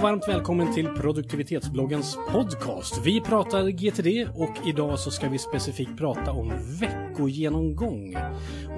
[0.00, 3.00] och varmt välkommen till produktivitetsbloggens podcast.
[3.04, 8.16] Vi pratar GTD och idag så ska vi specifikt prata om veckogenomgång.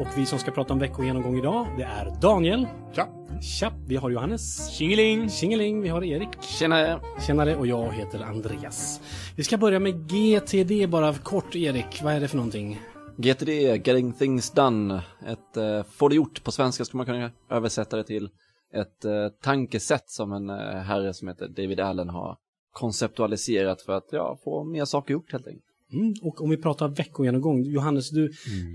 [0.01, 2.67] Och vi som ska prata om veckogenomgång idag, det är Daniel.
[2.93, 3.09] Tja.
[3.41, 4.71] Tja, vi har Johannes.
[4.71, 5.31] Tjingeling!
[5.31, 6.29] Tjingeling, vi har Erik.
[6.41, 7.01] Tjenare!
[7.27, 9.01] Tjenare och jag heter Andreas.
[9.37, 12.03] Vi ska börja med GTD bara kort, Erik.
[12.03, 12.81] Vad är det för någonting?
[13.17, 15.03] GTD, Getting Things Done.
[15.27, 18.29] Ett eh, få det gjort på svenska skulle man kunna översätta det till.
[18.73, 22.37] Ett eh, tankesätt som en eh, herre som heter David Allen har
[22.73, 25.65] konceptualiserat för att ja, få mer saker gjort helt enkelt.
[25.93, 28.33] Mm, och om vi pratar veckogenomgång, Johannes, du,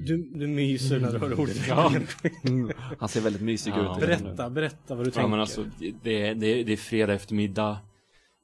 [0.08, 1.92] du, du myser när du hör ordet Ja.
[2.22, 2.72] veckogenomgång.
[3.00, 3.96] Han ser väldigt mysig Ja.
[3.96, 4.02] ut.
[4.02, 5.22] Berätta, berätta vad du tänker.
[5.22, 5.66] Ja men alltså,
[6.04, 7.78] det, det, det är fredag eftermiddag.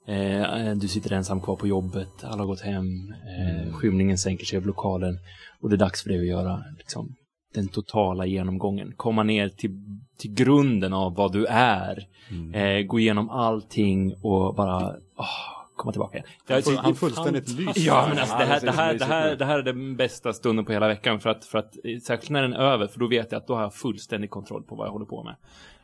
[0.07, 4.57] Eh, du sitter ensam kvar på jobbet, alla har gått hem, eh, skymningen sänker sig
[4.57, 5.19] över lokalen
[5.61, 7.15] och det är dags för dig att göra liksom,
[7.53, 8.93] den totala genomgången.
[8.95, 9.71] Komma ner till,
[10.17, 12.07] till grunden av vad du är.
[12.53, 15.27] Eh, gå igenom allting och bara åh,
[15.75, 16.23] komma tillbaka.
[16.47, 17.87] Jag, Han, han fullständigt lyser.
[17.87, 19.39] Ja, men alltså, det, här, det här, så det, mysigt här, ut.
[19.39, 21.73] det här är den bästa stunden på hela veckan för att, för att
[22.03, 24.63] särskilt när den är över, för då vet jag att då har jag fullständig kontroll
[24.63, 25.35] på vad jag håller på med.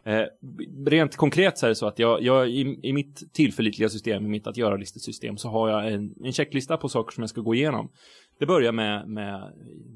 [0.04, 0.26] Eh,
[0.88, 4.30] rent konkret så är det så att jag, jag i, i mitt tillförlitliga system, i
[4.30, 7.56] mitt att göra-listesystem, så har jag en, en checklista på saker som jag ska gå
[7.56, 7.90] igenom.
[8.40, 9.54] Det börjar med, med,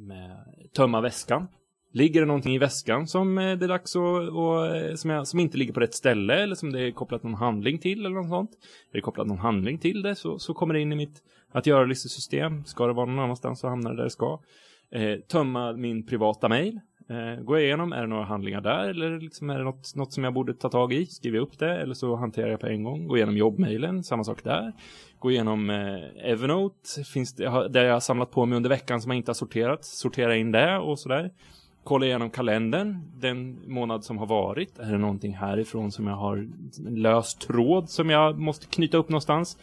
[0.08, 0.38] med
[0.76, 1.48] tömma väskan.
[1.96, 5.28] Ligger det någonting i väskan som eh, det är dags att, och, eh, som, jag,
[5.28, 8.16] som inte ligger på rätt ställe eller som det är kopplat någon handling till eller
[8.16, 8.52] något sånt.
[8.92, 11.68] Är det kopplat någon handling till det så, så kommer det in i mitt att
[11.68, 12.66] göra-listesystem.
[12.66, 14.40] Ska det vara någon annanstans så hamnar det där det ska.
[14.92, 16.80] Eh, tömma min privata mail.
[17.10, 20.14] Eh, går jag igenom, är det några handlingar där eller liksom är det något, något
[20.14, 21.06] som jag borde ta tag i?
[21.06, 23.08] Skriver jag upp det eller så hanterar jag på en gång.
[23.08, 24.74] Gå igenom jobbmailen, samma sak där.
[25.20, 29.12] Gå igenom eh, Evernote, finns det, där jag har samlat på mig under veckan som
[29.12, 29.86] jag inte har sorterat.
[29.86, 31.32] Sortera in det och sådär.
[31.84, 34.80] Kolla igenom kalendern, den månad som har varit.
[34.80, 36.38] Är det någonting härifrån som jag har
[36.78, 39.58] en lös tråd som jag måste knyta upp någonstans?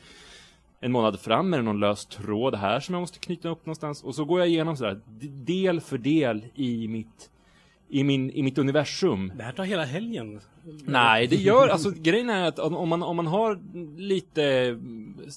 [0.80, 4.02] En månad fram är det någon lös tråd här som jag måste knyta upp någonstans.
[4.02, 5.00] Och så går jag igenom sådär,
[5.44, 7.30] del för del i mitt,
[7.90, 9.32] i min, i mitt universum.
[9.36, 10.40] Det här tar hela helgen.
[10.84, 13.58] Nej, det gör, alltså grejen är att om man, om man har
[13.98, 14.76] lite,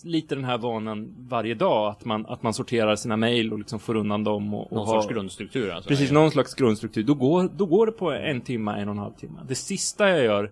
[0.04, 3.80] lite den här vanan varje dag, att man, att man sorterar sina mejl och liksom
[3.80, 5.88] får undan dem och, och Någon har, sorts grundstruktur alltså.
[5.88, 7.04] Precis, någon slags grundstruktur.
[7.04, 9.40] Då går, då går det på en timme, en och en halv timme.
[9.48, 10.52] Det sista jag gör,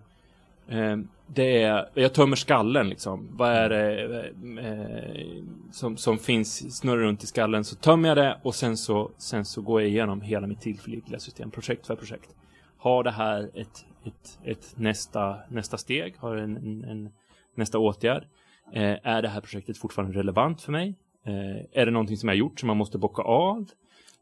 [0.68, 0.96] eh,
[1.26, 3.28] det är, jag tömmer skallen liksom.
[3.32, 4.20] Vad är det
[4.60, 7.64] eh, som, som finns, snurrar runt i skallen.
[7.64, 11.20] Så tömmer jag det och sen så, sen så går jag igenom hela mitt tillförlitliga
[11.20, 12.34] system, projekt för projekt.
[12.78, 16.14] Har det här ett, ett, ett nästa, nästa steg?
[16.18, 17.10] Har det en, en, en
[17.54, 18.24] nästa åtgärd?
[18.72, 20.94] Eh, är det här projektet fortfarande relevant för mig?
[21.26, 23.66] Eh, är det någonting som jag har gjort som man måste bocka av?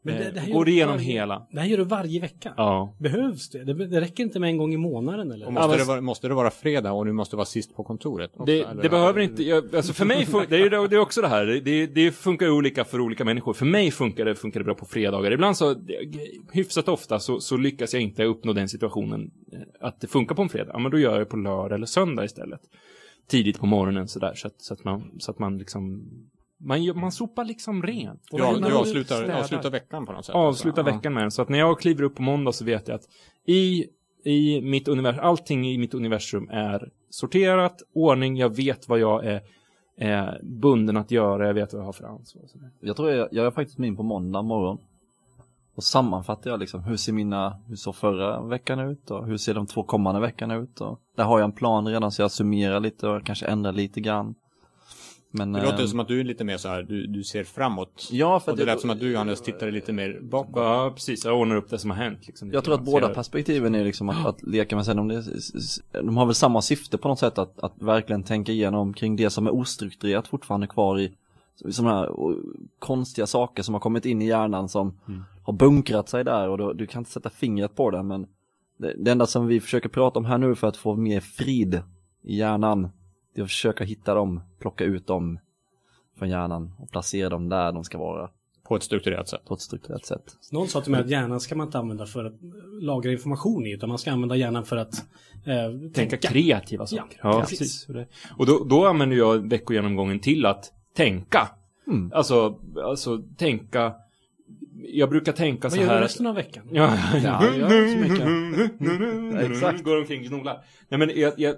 [0.03, 1.47] Men det- Eh, det här går igenom varje- hela?
[1.51, 2.53] Det här gör du varje vecka.
[2.57, 2.95] Ja.
[2.99, 3.63] Behövs det?
[3.63, 3.87] det?
[3.87, 5.45] Det räcker inte med en gång i månaden eller?
[5.47, 8.31] Och måste, det vara, måste det vara fredag och du måste vara sist på kontoret?
[8.33, 11.21] Också, Det, det behöver inte, jag, alltså för mig, fun- det är det, är också
[11.21, 13.53] det här, det- det, funkar olika för olika människor.
[13.53, 15.31] För mig funkar det, funkar det bra på fredagar.
[15.31, 15.75] Ibland så,
[16.53, 20.41] hyfsat ofta så, så lyckas jag inte uppnå den situationen eh, att det funkar på
[20.41, 20.69] en fredag.
[20.73, 22.61] Ja, men då gör jag det på lördag eller söndag istället.
[23.27, 26.03] Tidigt på morgonen sådär, så att, så att man, så att man liksom,
[26.63, 28.21] man, man sopar liksom rent.
[28.31, 30.35] Du, Man- du avslutar, avslutar veckan på något sätt?
[30.35, 30.95] avsluta alltså.
[30.95, 31.31] veckan med den.
[31.31, 33.07] Så att när jag kliver upp på måndag så vet jag att
[33.47, 33.85] i,
[34.23, 39.41] i mitt universum, allting i mitt universum är sorterat, ordning, jag vet vad jag är,
[39.97, 42.43] är bunden att göra, jag vet vad jag har för ansvar.
[42.81, 44.77] Jag tror jag, jag gör faktiskt min på måndag morgon.
[45.75, 49.53] Och sammanfattar jag liksom, hur ser mina, hur såg förra veckan ut och hur ser
[49.53, 52.79] de två kommande veckorna ut och där har jag en plan redan så jag summerar
[52.79, 54.35] lite och kanske ändrar lite grann.
[55.31, 57.43] Men, Det låter eh, som att du är lite mer så här, du, du ser
[57.43, 58.09] framåt.
[58.11, 60.51] Ja, för Och det jag- lät som att du Johannes tittade lite mer bakåt.
[60.55, 62.27] Ja, precis, jag ordnar upp det som har hänt.
[62.27, 65.23] Liksom, Jag tror att båda perspektiven är liksom att, att leka med sig, de,
[65.91, 69.29] de har väl samma syfte på något sätt att, att verkligen tänka igenom kring det
[69.29, 71.11] som är ostrukturerat fortfarande kvar i
[71.71, 72.09] sådana här
[72.79, 74.99] konstiga saker som har kommit in i hjärnan som
[75.43, 78.27] har bunkrat sig där och då, du kan inte sätta fingret på det men
[78.77, 81.81] det, det enda som vi försöker prata om här nu för att få mer frid
[82.23, 82.89] i hjärnan
[83.35, 85.39] det är att försöka hitta dem, plocka ut dem
[86.19, 88.29] från hjärnan och placera dem där de ska vara
[88.63, 89.45] På ett strukturerat sätt.
[89.45, 90.23] på ett strukturerat sätt.
[90.51, 92.33] Någon sa till mig att hjärnan ska man inte använda för att
[92.81, 94.93] lagra information i, utan man ska använda hjärnan för att
[95.45, 97.19] eh, tänka kreativa saker.
[97.23, 97.87] Ja, Ja, precis.
[98.37, 101.47] Och då, då använder jag veckogenomgången till att tänka.
[101.87, 102.11] Mm.
[102.13, 103.93] Alltså, alltså tänka.
[104.93, 105.93] Jag brukar tänka Vad så gör här.
[105.93, 106.63] du att- resten av veckan?
[106.71, 109.51] Ja, Ja, jag gör inte så mycket.
[109.51, 109.83] Exakt.
[109.83, 110.63] Går omkring och gnolar.
[110.89, 111.55] Nej men jag, jag,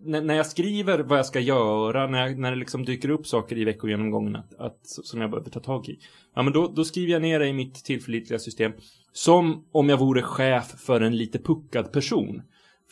[0.00, 3.26] när, när jag skriver vad jag ska göra, när, jag, när det liksom dyker upp
[3.26, 5.98] saker i veckogenomgången att, att, som jag behöver ta tag i.
[6.34, 8.72] Ja men då, då skriver jag ner det i mitt tillförlitliga system.
[9.12, 12.42] Som om jag vore chef för en lite puckad person.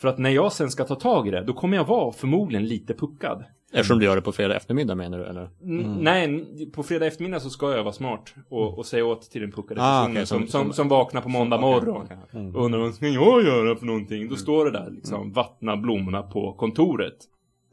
[0.01, 2.67] För att när jag sen ska ta tag i det, då kommer jag vara förmodligen
[2.67, 3.43] lite puckad.
[3.73, 5.49] Eftersom du gör det på fredag eftermiddag menar du eller?
[5.63, 5.93] Mm.
[5.93, 9.51] Nej, på fredag eftermiddag så ska jag vara smart och, och säga åt till den
[9.51, 12.07] puckade Ah, personen okej, som, som- som, vaknar på måndag morgon.
[12.31, 12.47] okej.
[12.55, 14.29] Och undrar vad ska jag göra för någonting?
[14.29, 17.15] Då står det där liksom, vattna blommorna på kontoret.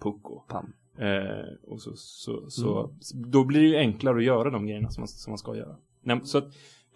[0.03, 0.41] Pucko.
[0.49, 0.73] Pam.
[0.99, 5.01] Eh, och så, så, så, då blir det ju enklare att göra de grejerna som
[5.01, 5.77] man, som man ska göra.
[6.03, 6.45] Nej, så att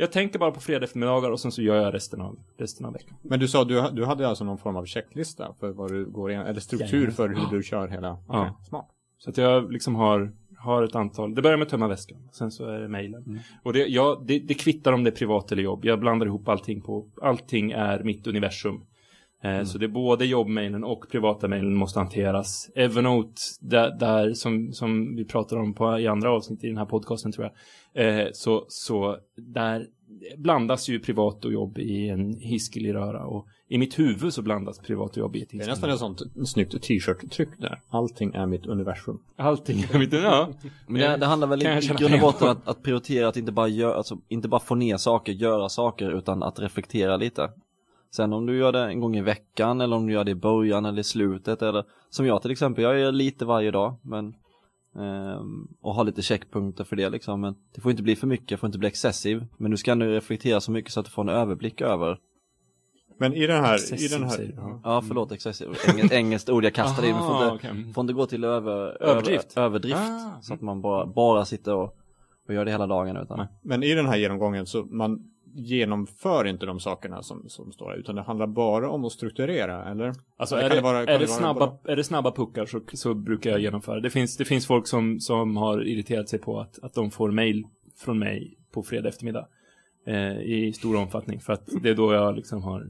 [0.00, 2.92] jag tänker bara på fredag eftermiddagar och sen så gör jag resten av, resten av
[2.92, 3.16] veckan.
[3.22, 6.30] Men du sa du, du hade alltså någon form av checklista för vad du går
[6.30, 7.14] igenom, eller struktur Jajamän.
[7.14, 8.08] för hur du kör hela?
[8.08, 8.40] Ja.
[8.40, 8.86] Okej, Smart.
[9.18, 12.50] Så att jag liksom har, har ett antal, det börjar med att tömma väskan, sen
[12.50, 13.40] så är det mejlen.
[13.62, 16.48] Och det, ja, det, det kvittar om det är privat eller jobb, jag blandar ihop
[16.48, 18.84] allting på, allting är mitt universum.
[19.43, 22.70] Eh, Så det är både jobbmailen och privata mailen måste hanteras.
[22.75, 26.87] Evernote, där, där som, som vi pratar om på, i andra avsnitt i den här
[26.87, 27.50] podcasten tror
[27.94, 29.87] jag, eh, så, så där
[30.37, 33.26] blandas ju privat och jobb i en hiskelig röra.
[33.26, 35.91] Och i mitt huvud så blandas privat och jobb i ett Det är hiskelig nästan
[35.91, 37.81] ett sånt snyggt t-shirt-tryck där.
[37.88, 39.19] Allting är mitt universum.
[39.37, 40.49] Allting är mitt, ja.
[40.87, 43.69] Men det, det handlar väl i grund och botten att, att prioritera att inte bara
[43.69, 47.50] göra, alltså inte bara få ner saker, göra saker, utan att reflektera lite.
[48.10, 50.34] Sen om du gör det en gång i veckan eller om du gör det i
[50.34, 54.34] början eller i slutet eller som jag till exempel, jag gör lite varje dag men
[54.99, 58.60] ehm, och har lite checkpunkter för det liksom men det får inte bli för mycket,
[58.60, 61.22] får inte bli excessiv men du ska ändå reflektera så mycket så att du får
[61.22, 62.19] en överblick över
[63.20, 64.81] Men i den här, i Excessive, den säger här, ja.
[64.84, 67.93] Ja förlåt, excessive, Engels, engelskt ord jag kastade in men får inte, okej.
[67.94, 69.56] får inte gå till över, Överdrift.
[69.56, 70.40] över, överdrift Ah.
[70.43, 71.94] så att man bara, bara sitter och,
[72.49, 73.46] och gör det hela dagen utan.
[73.62, 77.96] Men i den här genomgången så man genomför inte de sakerna som, som står här,
[77.96, 80.12] utan det handlar bara om att strukturera, eller?
[80.36, 83.14] Alltså Eller är det, vara- är, det snabba, både- är det snabba puckar så, så
[83.14, 84.00] brukar jag genomföra.
[84.00, 87.30] Det finns, det finns folk som, som har irriterat sig på att, att de får
[87.30, 87.64] mail
[87.96, 89.46] från mig på fredag eftermiddag.
[90.06, 91.40] Eh, I stor omfattning.
[91.40, 92.88] För att det är då jag liksom har,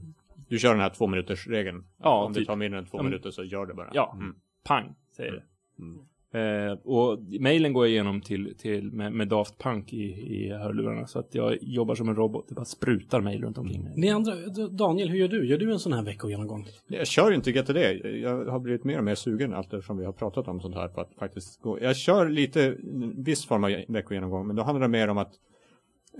[0.49, 1.83] Du kör den här två minuters regeln.
[2.03, 2.47] Ja, Om det typ.
[2.47, 3.89] tar mindre än två Ja, men- minuter så gör det bara.
[3.93, 4.35] ja, Mm.
[4.63, 5.43] pang, säger det.
[5.83, 5.99] Mm.
[6.31, 11.07] Eh, och mailen går jag igenom till, till med, med Daft Punk i, i hörlurarna.
[11.07, 12.45] Så att jag jobbar som en robot.
[12.47, 13.93] Det bara sprutar mail runt omkring mig.
[13.95, 14.33] Ni andra,
[14.69, 15.47] Daniel, hur gör du?
[15.47, 16.67] Gör du en sån här veckogenomgång?
[16.87, 17.77] Jag kör inte GTD.
[18.21, 20.87] Jag har blivit mer och mer sugen allt eftersom vi har pratat om sånt här
[20.87, 21.79] på att faktiskt gå.
[21.81, 25.33] Jag kör lite en viss form av veckogenomgång, men då handlar det mer om att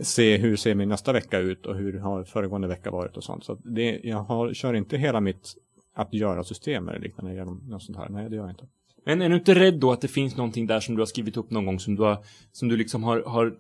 [0.01, 3.43] se hur ser min nästa vecka ut och hur har föregående vecka varit och sånt.
[3.43, 5.53] Så att det, jag har, kör inte hela mitt
[5.93, 8.09] att göra system eller liknande genom något sånt här.
[8.09, 8.67] Nej, det gör jag inte.
[9.09, 11.37] Men är du inte rädd då att det finns någonting där som du har skrivit
[11.37, 12.17] upp någon gång som du har,
[12.51, 13.53] som du liksom har, har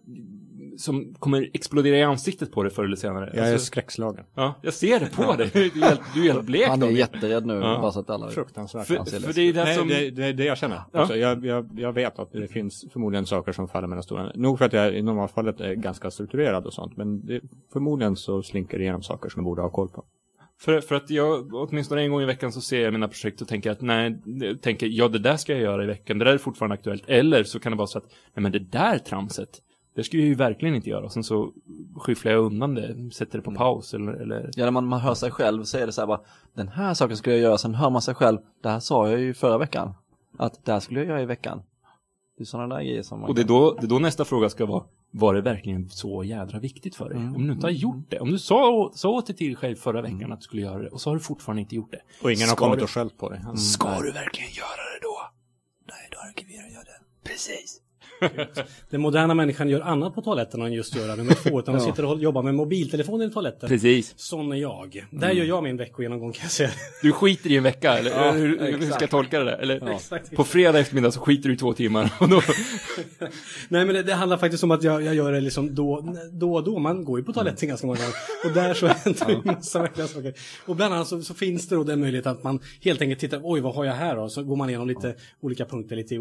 [0.77, 3.31] som kommer explodera i ansiktet på dig förr eller senare?
[3.35, 4.25] Jag är Alltså, skräckslagen.
[4.35, 5.49] ja, jag ser det på dig.
[5.53, 7.79] Du är helt, du är helt blek Han är jätterädd nu, Ja.
[7.81, 8.35] bara så att alla vet.
[8.35, 8.87] Fruktansvärt.
[8.87, 9.87] För, för det är det Nej, som...
[9.87, 10.81] det, det det jag känner.
[10.93, 14.31] Alltså, jag, jag, jag vet att det finns förmodligen saker som faller mellan stolarna.
[14.35, 16.97] Nog för att jag i normalfallet är ganska strukturerad och sånt.
[16.97, 17.41] Men det,
[17.73, 20.03] förmodligen så slinker det igenom saker som jag borde ha koll på.
[20.59, 23.47] För, för att jag, åtminstone en gång i veckan så ser jag mina projekt och
[23.47, 24.19] tänker att nej,
[24.61, 27.03] tänker ja det där ska jag göra i veckan, det där är fortfarande aktuellt.
[27.07, 29.49] Eller så kan det vara så att, nej men det där tramset,
[29.95, 31.05] det skulle jag ju verkligen inte göra.
[31.05, 31.53] Och sen så
[31.95, 35.13] skyfflar jag undan det, sätter det på paus eller, eller Ja, när man, man hör
[35.13, 36.21] sig själv så är det så här bara,
[36.53, 39.19] den här saken skulle jag göra, sen hör man sig själv, det här sa jag
[39.19, 39.93] ju förra veckan.
[40.37, 41.61] Att det här skulle jag göra i veckan.
[42.39, 44.25] Det är sådana där grejer som man Och det är, då, det är då nästa
[44.25, 47.17] fråga ska vara, var det verkligen så jädra viktigt för dig?
[47.17, 47.35] Mm.
[47.35, 50.01] Om du inte har gjort det, om du sa, sa åt dig till själv förra
[50.01, 52.01] veckan att du skulle göra det och så har du fortfarande inte gjort det.
[52.23, 53.41] Och ingen har Ska kommit du- och skällt på dig.
[53.57, 55.17] Ska du verkligen göra det då?
[55.87, 57.29] Nej, då arkiverar jag det.
[57.29, 57.81] Precis.
[58.89, 62.05] Den moderna människan gör annat på toaletten än just göra nummer två, utan de sitter
[62.05, 63.69] och jobbar med mobiltelefonen i toaletten.
[63.69, 64.13] Precis.
[64.17, 65.05] Sån är jag.
[65.11, 66.69] Där gör jag min veckogenomgång kan jag säga.
[67.01, 69.45] Du skiter i en vecka, eller Ja, hur, hur ska jag tolka det?
[69.45, 69.57] där?
[69.57, 70.35] Eller, Exakt.
[70.35, 72.13] På fredag eftermiddag så skiter du i två timmar.
[72.19, 72.41] Och då,
[73.69, 76.53] Nej men det, det handlar faktiskt om att jag, jag gör det liksom då, då
[76.53, 76.79] och då.
[76.79, 78.15] Man går ju på toaletten ganska många gånger.
[78.45, 80.33] Och där så händer det ju massa verkliga saker.
[80.65, 83.41] Och bland annat så, så finns det då den möjligheten att man helt enkelt tittar,
[83.43, 84.29] oj vad har jag här då?
[84.29, 86.15] Så går man igenom lite olika punkter, lite,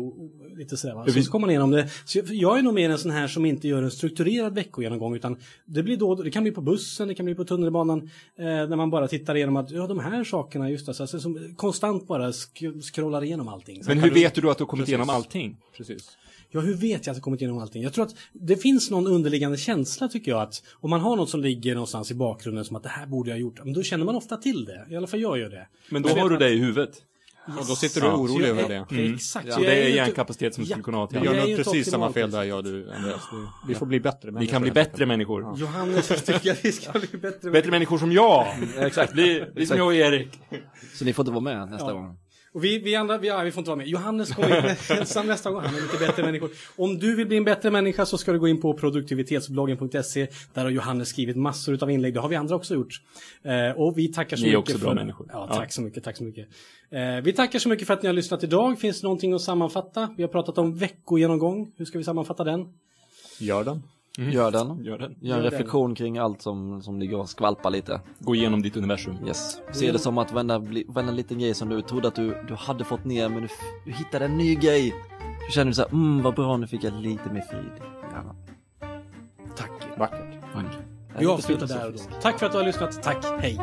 [0.56, 1.04] lite sådär va.
[1.06, 1.88] Så, så kommer man igenom det.
[2.04, 5.37] Så jag, är nog mer en sån här som inte gör en strukturerad veckogenomgång utan
[5.64, 8.11] det blir då, det kan bli på bussen, det kan bli på tunnelbanan.
[8.38, 10.95] Eh, när man bara tittar igenom att, ja de här sakerna, just det.
[10.95, 13.85] Så, alltså, som konstant bara sk scrollar igenom allting.
[13.85, 14.90] Så men hur du- vet du då att du har kommit Precis.
[14.92, 15.57] igenom allting?
[15.76, 16.09] Precis.
[16.50, 17.83] Ja, hur vet jag att jag har kommit igenom allting?
[17.83, 21.30] Jag tror att det finns någon underliggande känsla tycker jag att om man har något
[21.30, 23.83] som ligger någonstans i bakgrunden som att det här borde jag ha gjort, men då
[23.83, 24.87] känner man ofta till det.
[24.90, 25.68] I alla fall jag gör det.
[25.90, 27.02] Men då har du att- det i huvudet.
[27.58, 28.14] Och då sitter du Ja.
[28.16, 28.86] orolig över det.
[28.90, 29.14] Mm.
[29.14, 29.52] Exakt.
[29.52, 30.68] Så det är hjärnkapacitet som Ja.
[30.70, 31.18] skulle kunna ha till.
[31.20, 33.20] Vi Jag gör nog precis samma fel där jag och du Andreas.
[33.32, 33.38] Vi,
[33.68, 35.54] vi får bli bättre Vi människor, kan bli bättre människor.
[35.58, 37.50] Johannes, jag tycker att vi ska bli bättre.
[37.50, 38.46] Bättre människor som jag!
[38.78, 39.12] Exakt.
[39.12, 40.40] Bli, bli som jag och Erik.
[40.94, 41.92] Så ni får inte vara med nästa Ja.
[41.92, 42.18] gång.
[42.58, 43.86] Och vi, vi andra, vi, ja, vi får inte vara med.
[43.88, 44.48] Johannes kommer
[44.94, 45.62] hälsa nästa gång.
[45.62, 46.50] Han är lite bättre människor.
[46.76, 50.26] Om du vill bli en bättre människa så ska du gå in på produktivitetsbloggen.se.
[50.54, 52.14] Där har Johannes skrivit massor av inlägg.
[52.14, 53.00] Det har vi andra också gjort.
[53.42, 54.94] Eh, och vi tackar så Ni är mycket också bra för...
[54.94, 55.26] människor.
[55.32, 55.56] Ja, Ja.
[55.56, 56.48] tack så mycket, tack så mycket.
[56.90, 58.78] Eh, vi tackar så mycket för att ni har lyssnat idag.
[58.78, 60.14] Finns det någonting att sammanfatta?
[60.16, 61.72] Vi har pratat om veckogenomgång.
[61.76, 62.64] Hur ska vi sammanfatta den?
[63.38, 63.82] Gör den.
[64.18, 64.84] Gör den.
[64.84, 65.14] Gör den.
[65.20, 68.00] Gör en Gör reflektion kring allt som, som ligger och skvalpar lite.
[68.18, 69.14] Gå igenom ditt universum.
[69.26, 69.60] Yes.
[69.72, 72.54] Se det som att varenda, bli- varenda liten grej som du trodde att du, du
[72.54, 73.48] hade fått ner men du,
[73.84, 74.94] du hittade en ny grej.
[75.46, 77.72] Du känner så här, mm vad bra nu fick jag lite mer frid.
[78.00, 78.34] Ja.
[79.56, 79.70] Tack.
[79.98, 80.42] Vackert.
[80.52, 80.64] Tack.
[81.18, 81.98] Vi avslutar där och då.
[82.22, 83.02] Tack för att du har lyssnat.
[83.02, 83.25] Tack.
[83.40, 83.58] Hej.